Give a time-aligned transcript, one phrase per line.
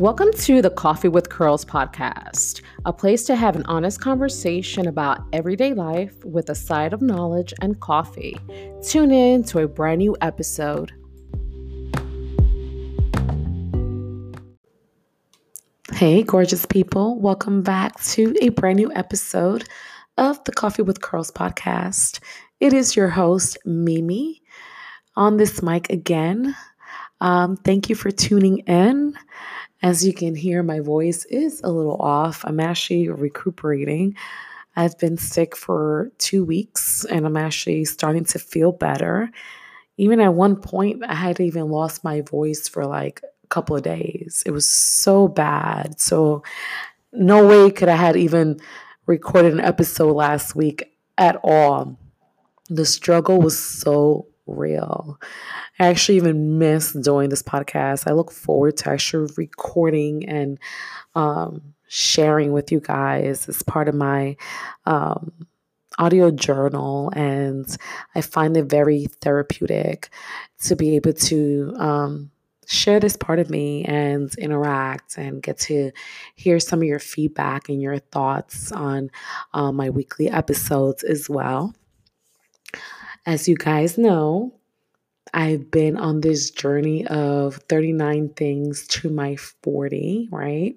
[0.00, 5.20] Welcome to the Coffee with Curls podcast, a place to have an honest conversation about
[5.34, 8.40] everyday life with a side of knowledge and coffee.
[8.82, 10.92] Tune in to a brand new episode.
[15.92, 17.20] Hey, gorgeous people.
[17.20, 19.68] Welcome back to a brand new episode
[20.16, 22.20] of the Coffee with Curls podcast.
[22.58, 24.40] It is your host, Mimi,
[25.14, 26.56] on this mic again.
[27.20, 29.14] Um, thank you for tuning in.
[29.82, 32.44] As you can hear, my voice is a little off.
[32.44, 34.14] I'm actually recuperating.
[34.76, 39.30] I've been sick for two weeks and I'm actually starting to feel better.
[39.96, 43.82] Even at one point, I had even lost my voice for like a couple of
[43.82, 44.42] days.
[44.46, 46.00] It was so bad.
[46.00, 46.42] So,
[47.12, 48.60] no way could I had even
[49.06, 51.98] recorded an episode last week at all.
[52.68, 55.18] The struggle was so real.
[55.78, 58.08] I actually even miss doing this podcast.
[58.08, 60.58] I look forward to actually recording and
[61.14, 64.36] um, sharing with you guys as part of my
[64.86, 65.32] um,
[65.98, 67.10] audio journal.
[67.14, 67.66] And
[68.14, 70.10] I find it very therapeutic
[70.64, 71.74] to be able to.
[71.78, 72.30] Um,
[72.70, 75.90] share this part of me and interact and get to
[76.36, 79.10] hear some of your feedback and your thoughts on
[79.52, 81.74] uh, my weekly episodes as well.
[83.26, 84.54] As you guys know,
[85.32, 90.76] I've been on this journey of 39 things to my 40, right?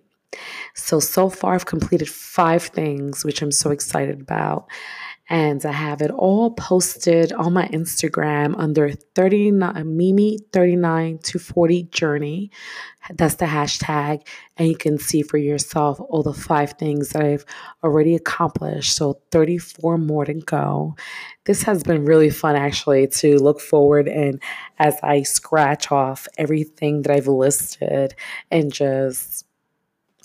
[0.75, 4.67] So, so far, I've completed five things, which I'm so excited about
[5.29, 11.83] and I have it all posted on my Instagram under 39 Mimi 39 to 40
[11.83, 12.51] journey.
[13.09, 14.25] That's the hashtag,
[14.57, 17.45] and you can see for yourself all the five things that I've
[17.83, 18.95] already accomplished.
[18.95, 20.95] So 34 more to go.
[21.45, 24.41] This has been really fun actually to look forward and
[24.79, 28.15] as I scratch off everything that I've listed
[28.51, 29.45] and just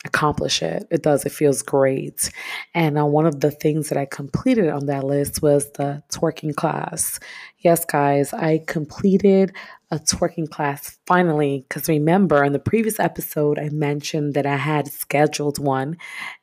[0.05, 0.87] accomplish it.
[0.91, 1.25] It does.
[1.27, 2.31] It feels great.
[2.75, 6.55] And uh, one of the things that I completed on that list was the twerking
[6.55, 7.19] class.
[7.59, 9.55] Yes, guys, I completed
[9.91, 11.65] a twerking class finally.
[11.69, 15.97] Because remember, in the previous episode, I mentioned that I had scheduled one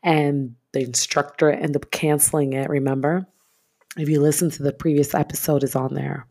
[0.04, 2.70] and the instructor ended up canceling it.
[2.70, 3.26] Remember?
[3.98, 6.28] If you listen to the previous episode, is on there.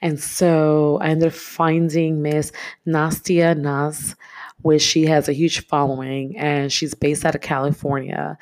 [0.00, 2.52] And so I ended up finding Miss
[2.86, 4.14] Nastya Nass
[4.62, 8.38] which she has a huge following and she's based out of California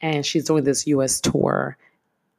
[0.00, 1.76] and she's doing this US tour.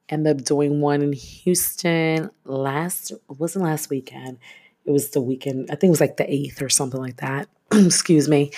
[0.09, 4.37] Ended up doing one in Houston last it wasn't last weekend.
[4.85, 7.47] It was the weekend, I think it was like the 8th or something like that.
[7.71, 8.51] Excuse me.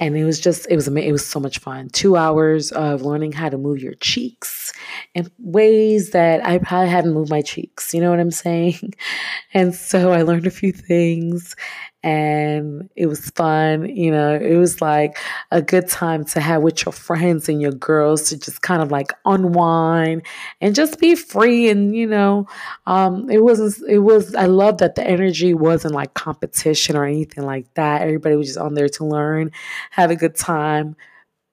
[0.00, 1.08] And it was just it was amazing.
[1.08, 1.88] it was so much fun.
[1.90, 4.72] 2 hours of learning how to move your cheeks
[5.14, 7.94] in ways that I probably hadn't moved my cheeks.
[7.94, 8.94] You know what I'm saying?
[9.54, 11.56] And so I learned a few things
[12.02, 13.86] and it was fun.
[13.86, 15.18] You know, it was like
[15.50, 18.90] a good time to have with your friends and your girls to just kind of
[18.90, 20.22] like unwind
[20.60, 21.68] and just be free.
[21.68, 22.46] And, you know,
[22.86, 27.44] um, it wasn't, it was, I love that the energy wasn't like competition or anything
[27.44, 28.02] like that.
[28.02, 29.50] Everybody was just on there to learn,
[29.90, 30.96] have a good time.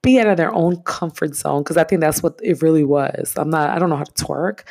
[0.03, 3.33] Be out of their own comfort zone because I think that's what it really was.
[3.37, 4.61] I'm not, I don't know how to twerk,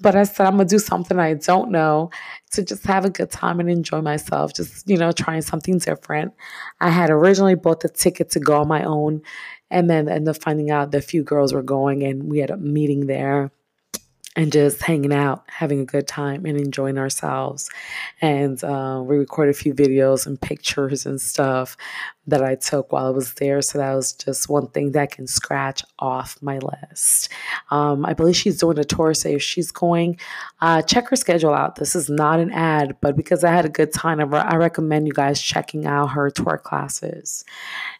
[0.00, 2.10] but I said, I'm going to do something I don't know
[2.52, 6.32] to just have a good time and enjoy myself, just, you know, trying something different.
[6.80, 9.22] I had originally bought the ticket to go on my own
[9.70, 12.50] and then ended up finding out that a few girls were going and we had
[12.50, 13.50] a meeting there
[14.36, 17.70] and just hanging out, having a good time, and enjoying ourselves.
[18.20, 21.76] And uh, we recorded a few videos and pictures and stuff
[22.26, 23.62] that I took while I was there.
[23.62, 27.28] So that was just one thing that can scratch off my list.
[27.70, 29.14] Um, I believe she's doing a tour.
[29.14, 30.18] So if she's going,
[30.60, 31.76] uh, check her schedule out.
[31.76, 34.56] This is not an ad, but because I had a good time, I, re- I
[34.56, 37.44] recommend you guys checking out her tour classes.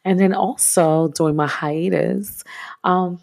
[0.05, 2.43] And then also during my hiatus,
[2.83, 3.21] um,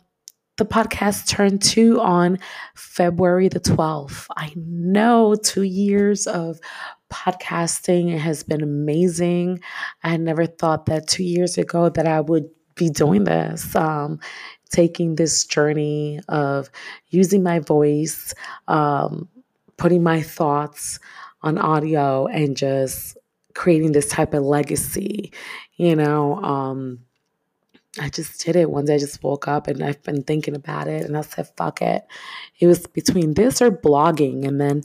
[0.62, 2.38] the podcast turned two on
[2.76, 4.28] February the 12th.
[4.38, 6.60] I know two years of
[7.12, 9.62] podcasting has been amazing.
[10.04, 14.20] I never thought that two years ago that I would be doing this, um,
[14.70, 16.70] taking this journey of
[17.08, 18.36] using my voice,
[18.68, 19.30] um,
[19.78, 21.00] putting my thoughts
[21.42, 23.18] on audio, and just
[23.56, 25.34] creating this type of legacy.
[25.78, 27.00] You know, um,
[28.00, 28.70] I just did it.
[28.70, 31.50] One day I just woke up and I've been thinking about it and I said,
[31.58, 32.06] fuck it.
[32.60, 34.48] It was between this or blogging.
[34.48, 34.84] And then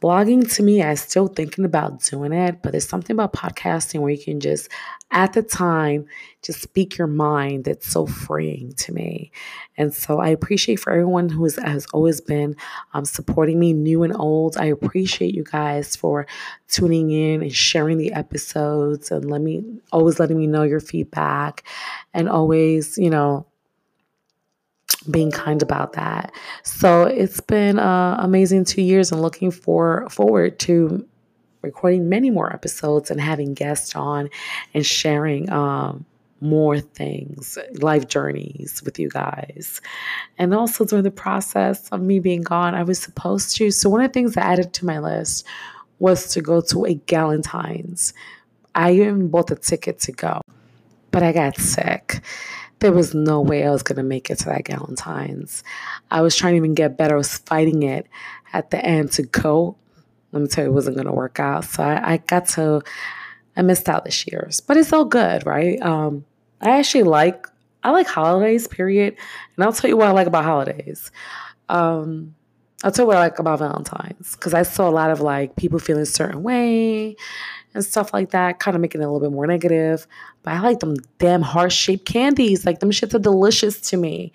[0.00, 4.10] blogging to me, I still thinking about doing it, but there's something about podcasting where
[4.10, 4.70] you can just,
[5.10, 6.06] at the time,
[6.42, 7.64] just speak your mind.
[7.64, 9.30] That's so freeing to me.
[9.76, 12.56] And so I appreciate for everyone who is, has always been
[12.94, 14.56] um, supporting me, new and old.
[14.56, 16.26] I appreciate you guys for
[16.68, 21.64] tuning in and sharing the episodes and let me always letting me know your feedback
[22.14, 23.46] and always, you know,
[25.08, 26.32] being kind about that.
[26.62, 31.06] So it's been uh, amazing two years and looking for forward to
[31.62, 34.28] recording many more episodes and having guests on
[34.74, 36.04] and sharing um,
[36.40, 39.80] more things, life journeys with you guys.
[40.38, 43.70] And also during the process of me being gone, I was supposed to.
[43.70, 45.46] So one of the things I added to my list
[45.98, 48.14] was to go to a Galentine's.
[48.74, 50.40] I even bought a ticket to go,
[51.10, 52.22] but I got sick
[52.80, 55.62] there was no way I was going to make it to that Galentine's.
[56.10, 57.14] I was trying to even get better.
[57.14, 58.06] I was fighting it
[58.52, 59.76] at the end to go.
[60.32, 61.64] Let me tell you, it wasn't going to work out.
[61.64, 62.82] So I, I, got to,
[63.56, 65.80] I missed out this year's, but it's all good, right?
[65.82, 66.24] Um,
[66.60, 67.46] I actually like,
[67.82, 69.16] I like holidays, period.
[69.56, 71.10] And I'll tell you what I like about holidays.
[71.68, 72.34] Um,
[72.82, 75.56] I'll tell you what I like about Valentine's because I saw a lot of like
[75.56, 77.16] people feeling a certain way
[77.74, 80.06] and stuff like that, kind of making it a little bit more negative.
[80.42, 82.66] But I like them damn heart shaped candies.
[82.66, 84.32] Like them shits are delicious to me.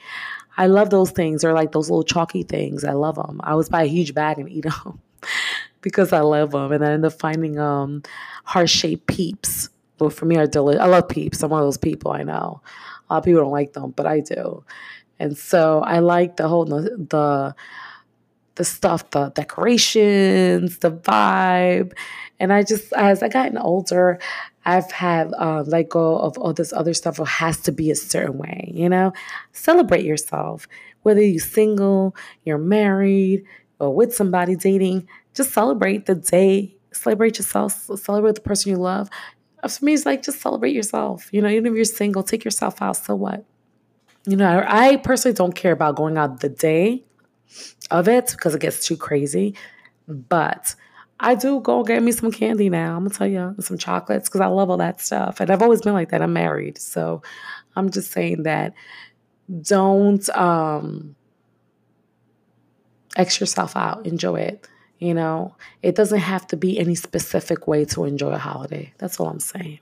[0.58, 1.42] I love those things.
[1.42, 2.84] They're like those little chalky things.
[2.84, 3.42] I love them.
[3.44, 5.00] I always buy a huge bag and eat them
[5.82, 6.72] because I love them.
[6.72, 8.04] And I end up finding um,
[8.46, 9.70] heart shaped peeps.
[10.00, 10.82] Well, for me, are delicious.
[10.82, 11.44] I love peeps.
[11.44, 12.12] I'm one of those people.
[12.12, 12.62] I know
[13.10, 14.64] a lot of people don't like them, but I do.
[15.20, 17.56] And so I like the whole the,
[18.56, 21.94] the stuff, the decorations, the vibe.
[22.40, 24.20] And I just, as I gotten older,
[24.66, 27.20] I've had uh, let go of all this other stuff.
[27.20, 29.14] It has to be a certain way, you know?
[29.52, 30.68] Celebrate yourself.
[31.04, 32.16] Whether you're single,
[32.46, 33.44] you're married,
[33.80, 36.76] or with somebody dating, just celebrate the day.
[36.92, 37.90] Celebrate yourself.
[37.96, 39.10] Celebrate the person you love.
[39.62, 41.30] Uh, for me, it's like just celebrate yourself.
[41.32, 42.98] You know, even if you're single, take yourself out.
[42.98, 43.46] So what?
[44.26, 47.04] You know, I personally don't care about going out the day
[47.92, 49.56] of it because it gets too crazy.
[50.08, 50.76] But
[51.20, 52.96] I do go get me some candy now.
[52.96, 55.40] I'm gonna tell you some chocolates because I love all that stuff.
[55.40, 56.22] And I've always been like that.
[56.22, 56.78] I'm married.
[56.78, 57.22] So
[57.76, 58.74] I'm just saying that
[59.62, 61.16] don't um
[63.16, 64.06] X yourself out.
[64.06, 64.68] Enjoy it.
[65.00, 68.94] You know, it doesn't have to be any specific way to enjoy a holiday.
[68.98, 69.80] That's all I'm saying.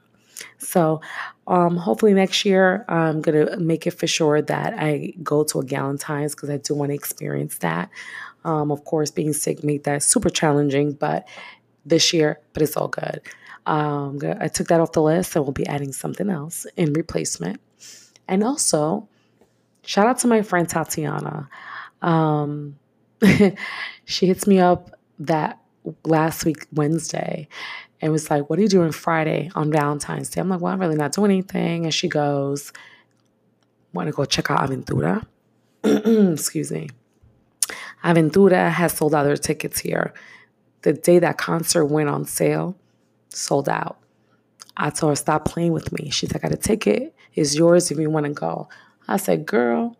[0.57, 1.01] So,
[1.47, 5.63] um, hopefully next year I'm gonna make it for sure that I go to a
[5.63, 7.89] Galentine's because I do want to experience that.
[8.45, 11.27] Um, of course, being sick made that super challenging, but
[11.85, 13.21] this year, but it's all good.
[13.65, 17.61] Um, I took that off the list, and we'll be adding something else in replacement.
[18.27, 19.07] And also,
[19.83, 21.49] shout out to my friend Tatiana.
[22.01, 22.77] Um,
[24.05, 25.59] she hits me up that
[26.05, 27.47] last week Wednesday
[28.03, 30.41] and was like, What are you doing Friday on Valentine's Day?
[30.41, 31.85] I'm like, Well, I'm really not doing anything.
[31.85, 32.73] And she goes,
[33.93, 35.25] Want to go check out Aventura?
[36.33, 36.89] Excuse me.
[38.03, 40.13] Aventura has sold out their tickets here.
[40.81, 42.75] The day that concert went on sale,
[43.29, 43.97] sold out.
[44.75, 46.09] I told her, Stop playing with me.
[46.09, 47.15] She's like, I got a ticket.
[47.33, 48.67] It's yours if you want to go.
[49.07, 49.95] I said, Girl.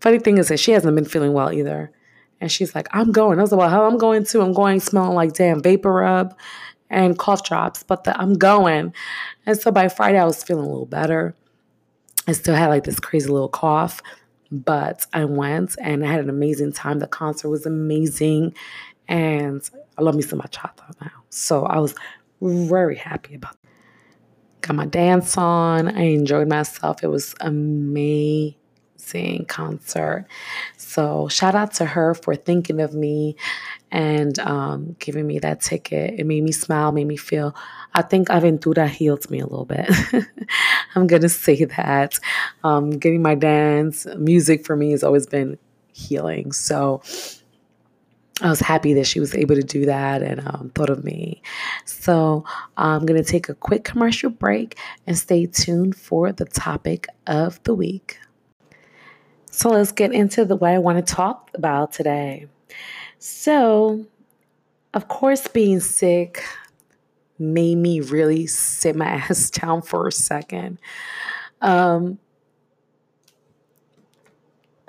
[0.00, 1.92] Funny thing is that she hasn't been feeling well either.
[2.40, 3.38] And she's like, I'm going.
[3.38, 4.40] I was like, Well, hell, I'm going too.
[4.40, 6.34] I'm going smelling like damn vapor rub
[6.90, 8.92] and cough drops, but the, I'm going.
[9.46, 11.34] And so by Friday, I was feeling a little better.
[12.26, 14.02] I still had like this crazy little cough,
[14.50, 16.98] but I went and I had an amazing time.
[16.98, 18.54] The concert was amazing.
[19.08, 21.10] And I love me some bachata now.
[21.30, 21.94] So I was
[22.42, 23.70] very happy about it.
[24.60, 25.88] Got my dance on.
[25.88, 27.02] I enjoyed myself.
[27.02, 28.59] It was amazing
[29.46, 30.26] concert.
[30.76, 33.36] So shout out to her for thinking of me
[33.90, 36.18] and um, giving me that ticket.
[36.18, 37.54] It made me smile, made me feel.
[37.94, 39.90] I think Aventura healed me a little bit.
[40.94, 42.18] I'm gonna say that.
[42.62, 45.58] Um, getting my dance music for me has always been
[45.92, 46.52] healing.
[46.52, 47.02] So
[48.42, 51.42] I was happy that she was able to do that and um, thought of me.
[51.84, 52.44] So
[52.76, 57.62] I'm going to take a quick commercial break and stay tuned for the topic of
[57.64, 58.18] the week.
[59.60, 62.46] So let's get into the what I want to talk about today.
[63.18, 64.06] So,
[64.94, 66.42] of course, being sick
[67.38, 70.78] made me really sit my ass down for a second.
[71.60, 72.18] Um,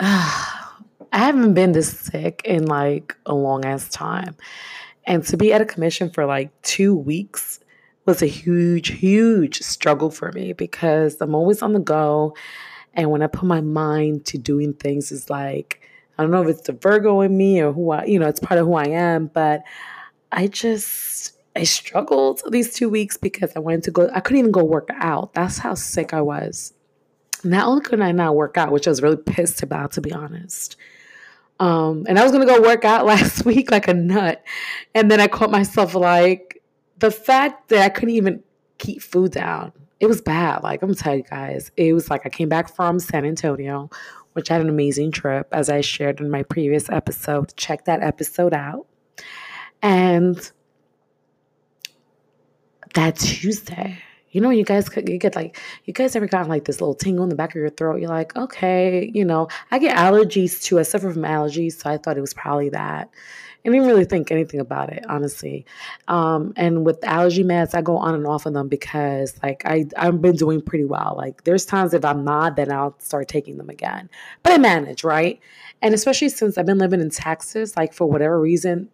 [0.00, 0.72] I
[1.12, 4.36] haven't been this sick in like a long ass time.
[5.04, 7.60] And to be at a commission for like two weeks
[8.06, 12.34] was a huge, huge struggle for me because I'm always on the go.
[12.94, 15.80] And when I put my mind to doing things, it's like,
[16.18, 18.40] I don't know if it's the Virgo in me or who I, you know, it's
[18.40, 19.62] part of who I am, but
[20.30, 24.10] I just I struggled these two weeks because I wanted to go.
[24.12, 25.34] I couldn't even go work out.
[25.34, 26.72] That's how sick I was.
[27.44, 30.12] Not only could I not work out, which I was really pissed about, to be
[30.12, 30.76] honest.
[31.60, 34.42] Um, and I was gonna go work out last week like a nut,
[34.94, 36.62] and then I caught myself like
[36.98, 38.42] the fact that I couldn't even
[38.78, 39.72] keep food down.
[40.02, 40.64] It was bad.
[40.64, 43.88] Like I'm gonna tell you guys, it was like I came back from San Antonio,
[44.32, 47.54] which had an amazing trip, as I shared in my previous episode.
[47.56, 48.88] Check that episode out.
[49.80, 50.50] And
[52.94, 56.64] that Tuesday, you know, you guys could, you get like, you guys ever gotten like
[56.64, 58.00] this little tingle in the back of your throat?
[58.00, 60.80] You're like, okay, you know, I get allergies too.
[60.80, 63.08] I suffer from allergies, so I thought it was probably that.
[63.64, 65.64] I didn't really think anything about it, honestly.
[66.08, 69.86] Um, and with allergy meds, I go on and off of them because, like, I
[69.96, 71.14] I've been doing pretty well.
[71.16, 74.10] Like, there's times if I'm not, then I'll start taking them again.
[74.42, 75.38] But I manage, right?
[75.80, 78.88] And especially since I've been living in Texas, like for whatever reason,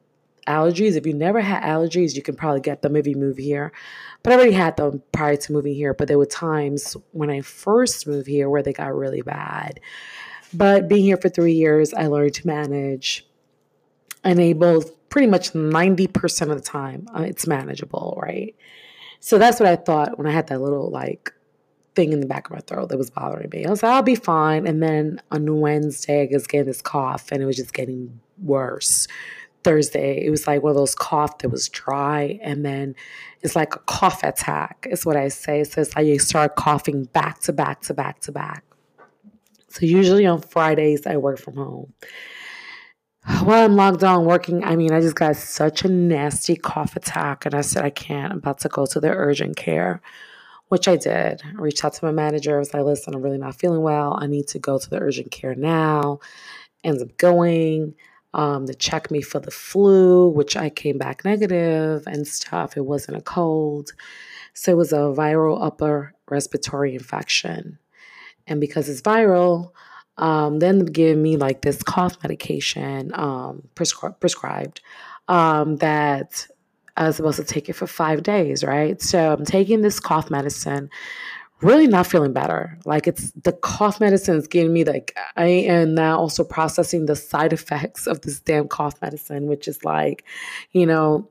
[0.49, 0.97] allergies.
[0.97, 3.73] If you never had allergies, you can probably get them if you move here.
[4.23, 5.95] But I already had them prior to moving here.
[5.95, 9.79] But there were times when I first moved here where they got really bad.
[10.53, 13.28] But being here for three years, I learned to manage.
[14.25, 18.55] And able pretty much 90% of the time, uh, it's manageable, right?
[19.21, 21.33] So that's what I thought when I had that little like
[21.95, 23.65] thing in the back of my throat that was bothering me.
[23.65, 24.67] I was like, I'll be fine.
[24.67, 29.09] And then on Wednesday, I was getting this cough and it was just getting worse.
[29.65, 32.95] Thursday, it was like one of those cough that was dry, and then
[33.43, 35.65] it's like a cough attack, is what I say.
[35.65, 38.65] So it's like you start coughing back to back to back to back.
[39.69, 41.93] So usually on Fridays, I work from home.
[43.29, 47.45] While I'm locked down working, I mean, I just got such a nasty cough attack,
[47.45, 48.33] and I said, I can't.
[48.33, 50.01] I'm about to go to the urgent care,
[50.69, 51.43] which I did.
[51.45, 52.57] I reached out to my manager.
[52.57, 54.19] I was like, listen, I'm really not feeling well.
[54.19, 56.21] I need to go to the urgent care now.
[56.83, 57.95] Ends up going
[58.33, 62.79] um, to check me for the flu, which I came back negative and stuff.
[62.79, 63.93] It wasn't a cold.
[64.55, 67.79] So it was a viral upper respiratory infection.
[68.47, 69.73] And because it's viral,
[70.19, 74.81] um, then gave me like this cough medication um, prescri- prescribed
[75.29, 76.47] um, that
[76.97, 79.01] I was supposed to take it for five days, right?
[79.01, 80.91] So I'm taking this cough medicine
[81.61, 82.79] really not feeling better.
[82.85, 87.17] Like it's the cough medicine is giving me like I am now also processing the
[87.17, 90.25] side effects of this damn cough medicine, which is like,
[90.73, 91.29] you know,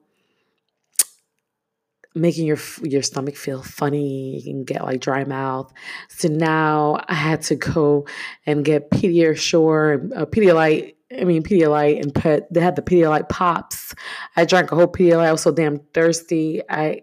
[2.17, 4.37] making your your stomach feel funny.
[4.37, 5.71] You can get like dry mouth.
[6.09, 8.07] So now I had to go
[8.45, 10.95] and get Pediasure, uh, Pedialyte.
[11.17, 13.95] I mean Pedialyte, and put they had the Pedialyte pops.
[14.35, 15.27] I drank a whole Pedialyte.
[15.27, 16.61] I was so damn thirsty.
[16.69, 17.01] I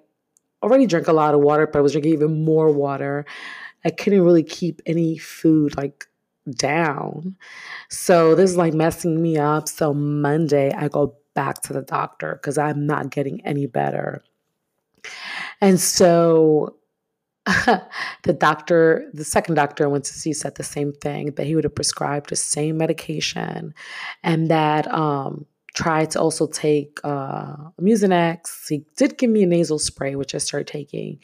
[0.62, 3.24] already drank a lot of water, but I was drinking even more water.
[3.84, 6.06] I couldn't really keep any food like
[6.50, 7.36] down.
[7.90, 9.68] So this is like messing me up.
[9.68, 14.22] So Monday I go back to the doctor because I'm not getting any better.
[15.60, 16.76] And so
[17.46, 21.54] the doctor, the second doctor I went to see said the same thing that he
[21.54, 23.74] would have prescribed the same medication
[24.22, 28.68] and that um tried to also take uh, Mucinex.
[28.68, 31.18] He did give me a nasal spray, which I started taking,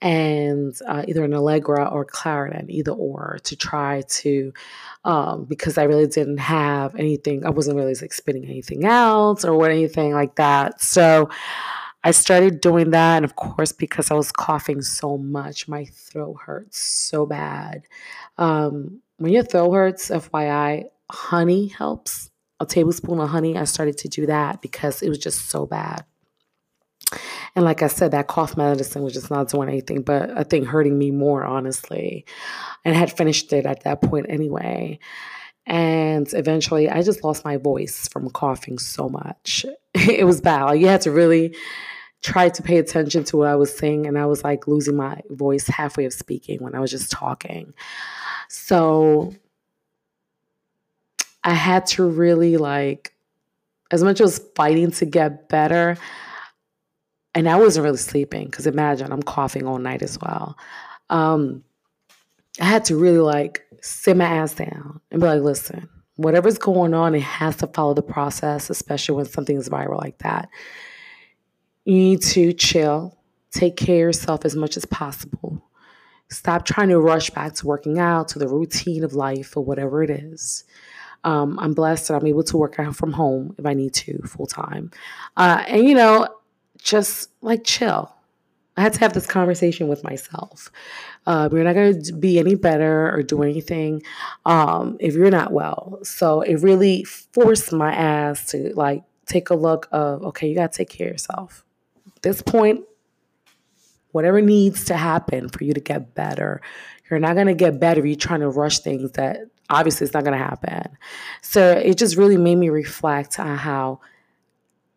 [0.00, 4.52] and uh, either an Allegra or Claritin, either or, to try to,
[5.04, 7.44] um, because I really didn't have anything.
[7.44, 10.80] I wasn't really like spitting anything out or anything like that.
[10.80, 11.28] So
[12.04, 16.36] I started doing that, and of course, because I was coughing so much, my throat
[16.44, 17.82] hurts so bad.
[18.36, 23.56] Um, when your throat hurts, FYI, honey helps a tablespoon of honey.
[23.56, 26.04] I started to do that because it was just so bad.
[27.56, 30.66] And like I said, that cough medicine was just not doing anything, but I think
[30.66, 32.26] hurting me more, honestly.
[32.84, 34.98] And I had finished it at that point anyway.
[35.68, 39.66] And eventually, I just lost my voice from coughing so much.
[39.94, 40.64] it was bad.
[40.64, 41.54] Like, you had to really
[42.22, 44.06] try to pay attention to what I was saying.
[44.06, 47.74] And I was like losing my voice halfway of speaking when I was just talking.
[48.48, 49.34] So
[51.44, 53.12] I had to really like,
[53.90, 55.98] as much as fighting to get better,
[57.34, 60.58] and I wasn't really sleeping because imagine I'm coughing all night as well.
[61.10, 61.62] Um,
[62.60, 66.94] I had to really like sit my ass down and be like, listen, whatever's going
[66.94, 70.48] on, it has to follow the process, especially when something is viral like that.
[71.84, 73.16] You need to chill,
[73.50, 75.62] take care of yourself as much as possible.
[76.30, 80.02] Stop trying to rush back to working out, to the routine of life, or whatever
[80.02, 80.64] it is.
[81.24, 84.18] Um, I'm blessed that I'm able to work out from home if I need to
[84.22, 84.90] full time.
[85.36, 86.28] Uh, and, you know,
[86.82, 88.14] just like chill.
[88.78, 90.70] I had to have this conversation with myself.
[91.26, 94.04] Uh, you're not going to be any better or do anything
[94.46, 95.98] um, if you're not well.
[96.04, 100.70] So it really forced my ass to like take a look of okay, you got
[100.70, 101.64] to take care of yourself.
[102.14, 102.84] At this point,
[104.12, 106.60] whatever needs to happen for you to get better,
[107.10, 110.14] you're not going to get better if you're trying to rush things that obviously it's
[110.14, 110.96] not going to happen.
[111.42, 114.00] So it just really made me reflect on how,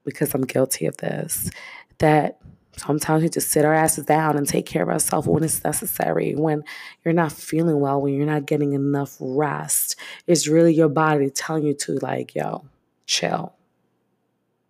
[0.05, 1.49] because I'm guilty of this,
[1.97, 2.37] that
[2.81, 6.33] sometimes we just sit our asses down and take care of ourselves when it's necessary.
[6.33, 6.63] When
[7.03, 9.95] you're not feeling well, when you're not getting enough rest,
[10.27, 12.65] it's really your body telling you to, like, yo,
[13.05, 13.53] chill.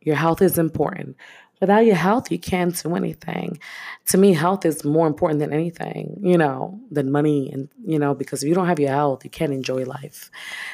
[0.01, 1.15] Your health is important.
[1.59, 3.59] Without your health, you can't do anything.
[4.07, 7.51] To me, health is more important than anything, you know, than money.
[7.51, 10.31] And, you know, because if you don't have your health, you can't enjoy life.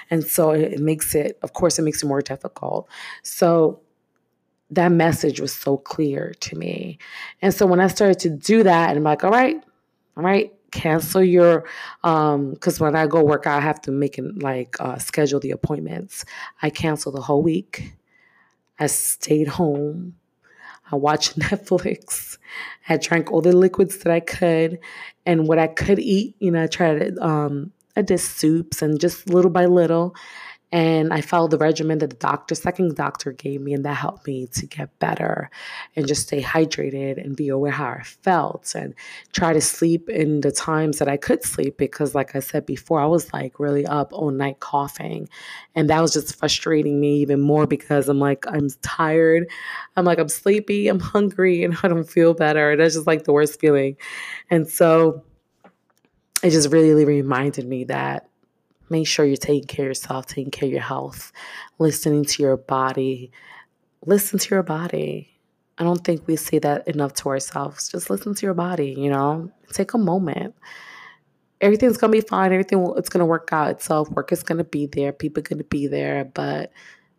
[0.09, 2.87] And so it makes it, of course, it makes it more difficult.
[3.21, 3.81] So
[4.71, 6.97] that message was so clear to me.
[7.41, 9.63] And so when I started to do that, and I'm like, all right,
[10.15, 11.63] all right, cancel your
[12.03, 15.39] um because when i go work out i have to make it like uh, schedule
[15.39, 16.25] the appointments
[16.61, 17.93] i cancel the whole week
[18.77, 20.13] i stayed home
[20.91, 22.37] I watched Netflix.
[22.87, 24.79] I drank all the liquids that I could,
[25.25, 27.17] and what I could eat, you know, I tried.
[27.19, 30.15] Um, I did soups and just little by little,
[30.69, 34.27] and I followed the regimen that the doctor, second doctor gave me, and that helped
[34.27, 35.49] me to get better
[35.95, 38.93] and just stay hydrated and be aware how I felt and
[39.31, 42.99] try to sleep in the times that I could sleep because, like I said before,
[42.99, 45.29] I was like really up all night coughing.
[45.73, 49.49] And that was just frustrating me even more because I'm like, I'm tired.
[49.95, 52.75] I'm like, I'm sleepy, I'm hungry, and I don't feel better.
[52.75, 53.95] That's just like the worst feeling.
[54.49, 55.23] And so
[56.43, 58.26] it just really reminded me that
[58.89, 61.31] Make sure you're taking care of yourself, taking care of your health,
[61.79, 63.31] listening to your body.
[64.05, 65.29] Listen to your body.
[65.77, 67.89] I don't think we say that enough to ourselves.
[67.89, 69.51] Just listen to your body, you know?
[69.71, 70.55] Take a moment.
[71.61, 72.51] Everything's going to be fine.
[72.51, 74.09] Everything it's going to work out itself.
[74.11, 75.11] Work is going to be there.
[75.11, 76.71] People are going to be there, but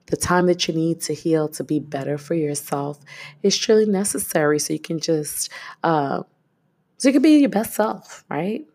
[0.06, 2.98] the time that you need to heal to be better for yourself
[3.42, 5.50] is truly necessary so you can just
[5.84, 6.22] uh,
[6.96, 8.66] so you can be your best self, right?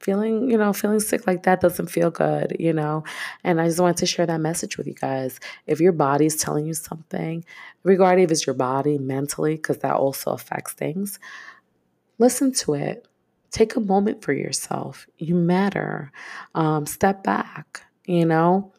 [0.00, 3.04] Feeling, you know, feeling sick like that doesn't feel good, you know.
[3.44, 5.38] And I just wanted to share that message with you guys.
[5.66, 7.44] If your body's telling you something,
[7.82, 11.18] regarding if it's your body mentally, because that also affects things,
[12.18, 13.06] listen to it.
[13.50, 15.06] Take a moment for yourself.
[15.18, 16.12] You matter.
[16.54, 18.72] Um, step back, you know.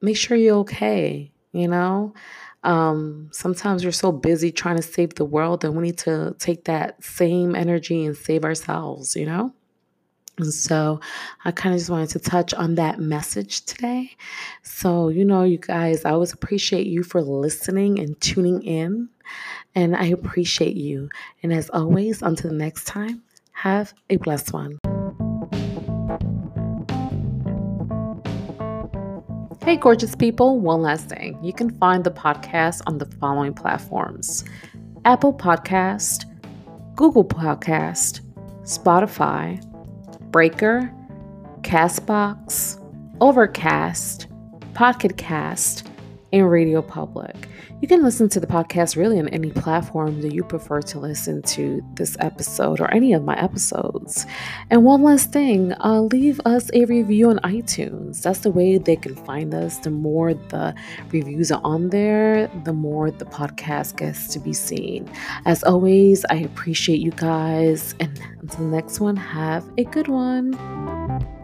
[0.00, 2.14] Make sure you're okay, you know.
[2.62, 6.64] Um, sometimes we're so busy trying to save the world that we need to take
[6.64, 9.54] that same energy and save ourselves, you know?
[10.38, 11.00] And so
[11.44, 14.16] I kind of just wanted to touch on that message today.
[14.62, 19.08] So, you know, you guys, I always appreciate you for listening and tuning in.
[19.74, 21.08] And I appreciate you.
[21.42, 24.89] And as always, until the next time, have a blessed one.
[29.62, 31.38] Hey, gorgeous people, one last thing.
[31.44, 34.42] You can find the podcast on the following platforms
[35.04, 36.24] Apple Podcast,
[36.96, 38.22] Google Podcast,
[38.62, 39.62] Spotify,
[40.30, 40.90] Breaker,
[41.60, 42.82] Castbox,
[43.20, 44.28] Overcast,
[44.72, 45.89] Pocket Cast,
[46.32, 47.48] and Radio Public.
[47.80, 51.40] You can listen to the podcast really on any platform that you prefer to listen
[51.42, 54.26] to this episode or any of my episodes.
[54.68, 58.20] And one last thing, uh, leave us a review on iTunes.
[58.22, 59.78] That's the way they can find us.
[59.78, 60.74] The more the
[61.10, 65.10] reviews are on there, the more the podcast gets to be seen.
[65.46, 67.94] As always, I appreciate you guys.
[67.98, 71.39] And until the next one, have a good one.